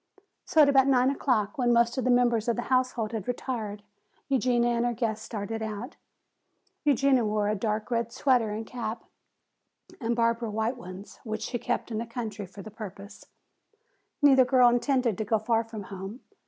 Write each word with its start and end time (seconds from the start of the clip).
So 0.45 0.63
at 0.63 0.67
about 0.67 0.87
nine 0.87 1.11
o'clock, 1.11 1.59
when 1.59 1.71
most 1.71 1.95
of 1.95 2.05
the 2.05 2.09
members 2.09 2.47
of 2.47 2.55
the 2.55 2.63
household 2.73 3.11
had 3.11 3.27
retired, 3.27 3.83
Eugenia 4.29 4.71
and 4.77 4.83
her 4.83 4.93
guest 4.95 5.21
started 5.21 5.61
out. 5.61 5.95
Eugenia 6.83 7.23
wore 7.23 7.49
a 7.49 7.55
dark 7.55 7.91
red 7.91 8.11
sweater 8.11 8.49
and 8.49 8.65
cap 8.65 9.03
and 9.99 10.15
Barbara 10.15 10.49
white 10.49 10.75
ones, 10.75 11.19
which 11.23 11.43
she 11.43 11.59
kept 11.59 11.91
in 11.91 11.99
the 11.99 12.07
country 12.07 12.47
for 12.47 12.63
the 12.63 12.71
purpose. 12.71 13.25
Neither 14.23 14.43
girl 14.43 14.69
intended 14.69 15.19
to 15.19 15.23
go 15.23 15.37
far 15.37 15.63
from 15.63 15.83
home. 15.83 16.21